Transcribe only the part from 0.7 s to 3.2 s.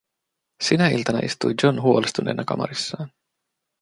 iltana istui John huolestuneena kamarissaan.